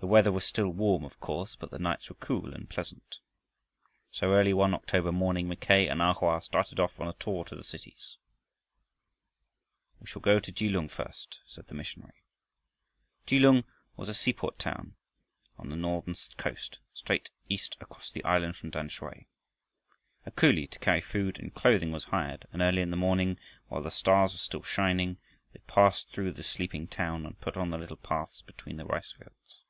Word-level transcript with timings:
The 0.00 0.08
weather 0.08 0.32
was 0.32 0.44
still 0.44 0.68
warm 0.68 1.04
of 1.04 1.20
course, 1.20 1.54
but 1.54 1.70
the 1.70 1.78
nights 1.78 2.08
were 2.08 2.16
cool 2.16 2.52
and 2.54 2.68
pleasant. 2.68 3.20
So 4.10 4.32
early 4.32 4.52
one 4.52 4.74
October 4.74 5.12
morning, 5.12 5.46
Mackay 5.46 5.86
and 5.86 6.02
A 6.02 6.12
Hoa 6.12 6.42
started 6.42 6.80
off 6.80 6.98
on 6.98 7.06
a 7.06 7.12
tour 7.12 7.44
to 7.44 7.54
the 7.54 7.62
cities. 7.62 8.16
"We 10.00 10.08
shall 10.08 10.20
go 10.20 10.40
to 10.40 10.50
Kelung 10.50 10.88
first," 10.88 11.38
said 11.46 11.68
the 11.68 11.76
missionary. 11.76 12.24
Kelung 13.26 13.62
was 13.96 14.08
a 14.08 14.12
seaport 14.14 14.60
city 14.60 14.76
on 15.56 15.68
the 15.68 15.76
northern 15.76 16.16
coast, 16.36 16.80
straight 16.92 17.28
east 17.48 17.76
across 17.78 18.10
the 18.10 18.24
island 18.24 18.56
from 18.56 18.72
Tamsui. 18.72 19.28
A 20.26 20.32
coolie 20.32 20.68
to 20.72 20.80
carry 20.80 21.00
food 21.00 21.38
and 21.38 21.54
clothing 21.54 21.92
was 21.92 22.02
hired, 22.06 22.44
and 22.50 22.60
early 22.60 22.82
in 22.82 22.90
the 22.90 22.96
morning, 22.96 23.38
while 23.68 23.82
the 23.82 23.88
stars 23.92 24.32
were 24.32 24.38
still 24.38 24.64
shining, 24.64 25.18
they 25.52 25.60
passed 25.68 26.08
through 26.08 26.32
the 26.32 26.42
sleeping 26.42 26.88
town 26.88 27.24
and 27.24 27.36
out 27.46 27.56
on 27.56 27.70
the 27.70 27.78
little 27.78 27.96
paths 27.96 28.42
between 28.42 28.78
the 28.78 28.86
rice 28.86 29.12
fields. 29.12 29.60